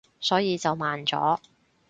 [0.19, 1.37] 所以就慢咗